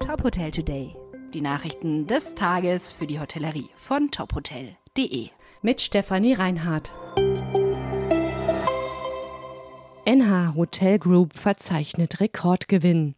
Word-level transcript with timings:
Top 0.00 0.22
Hotel 0.22 0.50
Today. 0.50 0.94
Die 1.34 1.40
Nachrichten 1.40 2.06
des 2.06 2.34
Tages 2.34 2.92
für 2.92 3.06
die 3.06 3.18
Hotellerie 3.18 3.70
von 3.76 4.10
tophotel.de. 4.10 5.28
Mit 5.62 5.80
Stefanie 5.80 6.34
Reinhardt. 6.34 6.92
NH 10.04 10.54
Hotel 10.54 10.98
Group 10.98 11.36
verzeichnet 11.36 12.20
Rekordgewinn. 12.20 13.14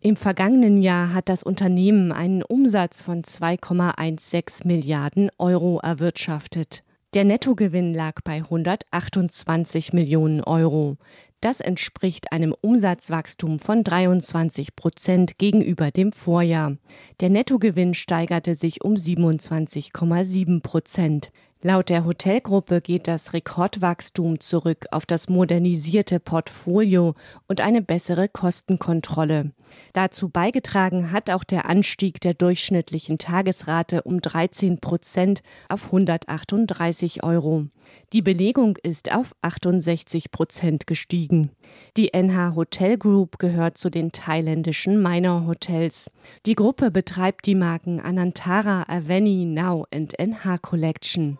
Im 0.00 0.16
vergangenen 0.16 0.80
Jahr 0.80 1.12
hat 1.12 1.28
das 1.28 1.42
Unternehmen 1.42 2.12
einen 2.12 2.42
Umsatz 2.42 3.02
von 3.02 3.22
2,16 3.22 4.66
Milliarden 4.66 5.30
Euro 5.38 5.80
erwirtschaftet. 5.80 6.84
Der 7.14 7.24
Nettogewinn 7.24 7.94
lag 7.94 8.20
bei 8.22 8.36
128 8.36 9.94
Millionen 9.94 10.42
Euro. 10.44 10.98
Das 11.40 11.60
entspricht 11.60 12.32
einem 12.32 12.52
Umsatzwachstum 12.60 13.60
von 13.60 13.84
23 13.84 14.74
Prozent 14.74 15.38
gegenüber 15.38 15.92
dem 15.92 16.10
Vorjahr. 16.10 16.76
Der 17.20 17.30
Nettogewinn 17.30 17.94
steigerte 17.94 18.56
sich 18.56 18.82
um 18.82 18.94
27,7 18.94 20.60
Prozent. 20.62 21.30
Laut 21.60 21.88
der 21.88 22.04
Hotelgruppe 22.04 22.80
geht 22.80 23.08
das 23.08 23.32
Rekordwachstum 23.32 24.38
zurück 24.38 24.86
auf 24.92 25.06
das 25.06 25.28
modernisierte 25.28 26.20
Portfolio 26.20 27.16
und 27.48 27.60
eine 27.60 27.82
bessere 27.82 28.28
Kostenkontrolle. 28.28 29.50
Dazu 29.92 30.28
beigetragen 30.28 31.10
hat 31.10 31.30
auch 31.30 31.42
der 31.42 31.68
Anstieg 31.68 32.20
der 32.20 32.34
durchschnittlichen 32.34 33.18
Tagesrate 33.18 34.02
um 34.02 34.22
13 34.22 34.78
Prozent 34.78 35.42
auf 35.68 35.86
138 35.86 37.24
Euro. 37.24 37.66
Die 38.12 38.22
Belegung 38.22 38.76
ist 38.82 39.10
auf 39.12 39.34
68 39.42 40.30
Prozent 40.30 40.86
gestiegen. 40.86 41.50
Die 41.96 42.12
NH 42.14 42.54
Hotel 42.54 42.98
Group 42.98 43.38
gehört 43.38 43.78
zu 43.78 43.90
den 43.90 44.12
thailändischen 44.12 45.02
Minor 45.02 45.46
Hotels. 45.46 46.10
Die 46.46 46.54
Gruppe 46.54 46.92
betreibt 46.92 47.46
die 47.46 47.56
Marken 47.56 48.00
Anantara, 48.00 48.84
Aveni, 48.88 49.44
Now 49.44 49.86
und 49.92 50.18
NH 50.18 50.58
Collection. 50.58 51.38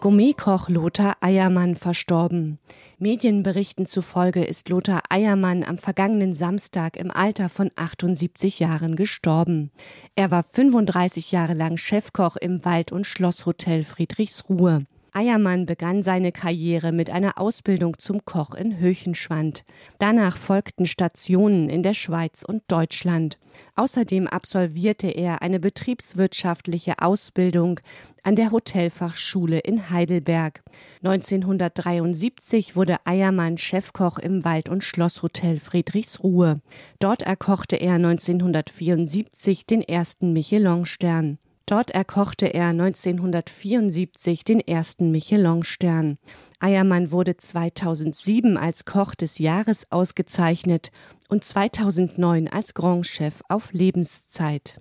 Gourmetkoch 0.00 0.70
Lothar 0.70 1.18
Eiermann 1.20 1.76
verstorben. 1.76 2.58
Medienberichten 2.98 3.84
zufolge 3.84 4.42
ist 4.42 4.70
Lothar 4.70 5.02
Eiermann 5.10 5.62
am 5.62 5.76
vergangenen 5.76 6.32
Samstag 6.32 6.96
im 6.96 7.10
Alter 7.10 7.50
von 7.50 7.70
78 7.76 8.60
Jahren 8.60 8.96
gestorben. 8.96 9.70
Er 10.14 10.30
war 10.30 10.42
35 10.42 11.32
Jahre 11.32 11.52
lang 11.52 11.76
Chefkoch 11.76 12.36
im 12.36 12.64
Wald- 12.64 12.92
und 12.92 13.06
Schlosshotel 13.06 13.84
Friedrichsruhe. 13.84 14.86
Eiermann 15.12 15.66
begann 15.66 16.02
seine 16.02 16.32
Karriere 16.32 16.92
mit 16.92 17.10
einer 17.10 17.38
Ausbildung 17.38 17.98
zum 17.98 18.24
Koch 18.24 18.54
in 18.54 18.78
Höchenschwand. 18.78 19.64
Danach 19.98 20.36
folgten 20.36 20.86
Stationen 20.86 21.68
in 21.68 21.82
der 21.82 21.94
Schweiz 21.94 22.42
und 22.42 22.62
Deutschland. 22.68 23.38
Außerdem 23.74 24.26
absolvierte 24.26 25.08
er 25.08 25.42
eine 25.42 25.60
betriebswirtschaftliche 25.60 27.00
Ausbildung 27.00 27.80
an 28.22 28.36
der 28.36 28.50
Hotelfachschule 28.50 29.58
in 29.58 29.90
Heidelberg. 29.90 30.62
1973 31.02 32.76
wurde 32.76 32.98
Eiermann 33.04 33.58
Chefkoch 33.58 34.18
im 34.18 34.44
Wald- 34.44 34.68
und 34.68 34.84
Schlosshotel 34.84 35.58
Friedrichsruhe. 35.58 36.60
Dort 36.98 37.22
erkochte 37.22 37.76
er 37.76 37.94
1974 37.94 39.66
den 39.66 39.82
ersten 39.82 40.32
Michelin-Stern. 40.32 41.38
Dort 41.70 41.92
erkochte 41.92 42.46
er 42.46 42.70
1974 42.70 44.42
den 44.42 44.58
ersten 44.58 45.12
Michelin-Stern. 45.12 46.18
Eiermann 46.58 47.12
wurde 47.12 47.36
2007 47.36 48.56
als 48.56 48.84
Koch 48.84 49.14
des 49.14 49.38
Jahres 49.38 49.86
ausgezeichnet 49.92 50.90
und 51.28 51.44
2009 51.44 52.48
als 52.48 52.74
Grand 52.74 53.06
Chef 53.06 53.40
auf 53.48 53.72
Lebenszeit. 53.72 54.80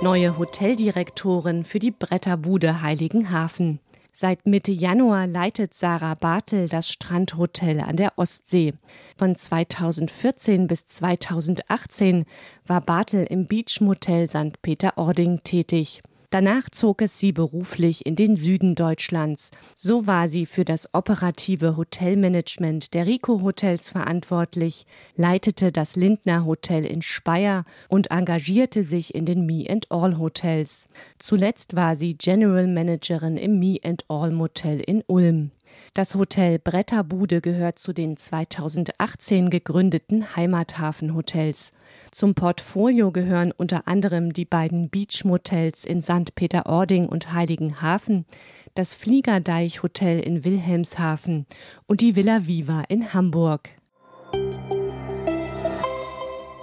Neue 0.00 0.38
Hoteldirektorin 0.38 1.64
für 1.64 1.80
die 1.80 1.90
Bretterbude 1.90 2.82
Heiligenhafen. 2.82 3.80
Seit 4.18 4.46
Mitte 4.46 4.72
Januar 4.72 5.26
leitet 5.26 5.74
Sarah 5.74 6.14
Bartel 6.14 6.70
das 6.70 6.88
Strandhotel 6.88 7.80
an 7.80 7.96
der 7.96 8.16
Ostsee. 8.16 8.72
Von 9.18 9.36
2014 9.36 10.68
bis 10.68 10.86
2018 10.86 12.24
war 12.66 12.80
Bartel 12.80 13.26
im 13.26 13.46
Beachmotel 13.46 14.26
St. 14.26 14.62
Peter-Ording 14.62 15.42
tätig. 15.44 16.00
Danach 16.30 16.70
zog 16.70 17.02
es 17.02 17.18
sie 17.18 17.32
beruflich 17.32 18.04
in 18.04 18.16
den 18.16 18.36
Süden 18.36 18.74
Deutschlands. 18.74 19.50
So 19.74 20.06
war 20.06 20.28
sie 20.28 20.46
für 20.46 20.64
das 20.64 20.92
operative 20.94 21.76
Hotelmanagement 21.76 22.94
der 22.94 23.06
Rico 23.06 23.42
Hotels 23.42 23.88
verantwortlich, 23.90 24.86
leitete 25.16 25.72
das 25.72 25.96
Lindner 25.96 26.44
Hotel 26.44 26.84
in 26.84 27.02
Speyer 27.02 27.64
und 27.88 28.10
engagierte 28.10 28.82
sich 28.82 29.14
in 29.14 29.26
den 29.26 29.46
Me 29.46 29.66
and 29.68 29.90
All 29.90 30.18
Hotels. 30.18 30.88
Zuletzt 31.18 31.76
war 31.76 31.96
sie 31.96 32.14
General 32.14 32.66
Managerin 32.66 33.36
im 33.36 33.58
Me 33.58 33.78
and 33.84 34.04
All 34.08 34.32
Motel 34.32 34.80
in 34.80 35.02
Ulm. 35.06 35.50
Das 35.94 36.14
Hotel 36.14 36.58
Bretterbude 36.58 37.40
gehört 37.40 37.78
zu 37.78 37.92
den 37.92 38.16
2018 38.16 39.50
gegründeten 39.50 40.36
Heimathafenhotels. 40.36 41.72
Zum 42.10 42.34
Portfolio 42.34 43.10
gehören 43.12 43.52
unter 43.52 43.88
anderem 43.88 44.32
die 44.32 44.44
beiden 44.44 44.90
Beachmotels 44.90 45.84
in 45.84 46.02
St. 46.02 46.34
Peter-Ording 46.34 47.06
und 47.06 47.32
Heiligenhafen, 47.32 48.26
das 48.74 48.94
Fliegerdeich 48.94 49.82
Hotel 49.82 50.20
in 50.20 50.44
Wilhelmshaven 50.44 51.46
und 51.86 52.00
die 52.00 52.14
Villa 52.14 52.46
Viva 52.46 52.82
in 52.88 53.14
Hamburg. 53.14 53.70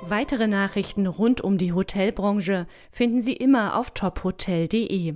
Weitere 0.06 0.48
Nachrichten 0.48 1.08
rund 1.08 1.42
um 1.42 1.58
die 1.58 1.74
Hotelbranche 1.74 2.68
finden 2.92 3.22
Sie 3.22 3.34
immer 3.34 3.78
auf 3.78 3.92
tophotel.de. 3.92 5.16